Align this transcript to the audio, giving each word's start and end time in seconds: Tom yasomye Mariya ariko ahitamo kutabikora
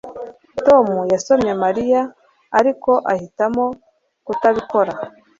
Tom 0.65 0.87
yasomye 1.13 1.51
Mariya 1.63 2.01
ariko 2.59 2.91
ahitamo 3.13 3.65
kutabikora 4.25 4.93